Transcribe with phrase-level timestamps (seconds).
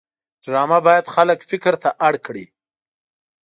[0.45, 2.45] ډرامه باید خلک فکر ته اړ کړي